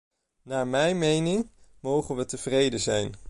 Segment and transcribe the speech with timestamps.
[0.41, 1.49] Naar mijn mening
[1.79, 3.11] mogen we tevreden zijn.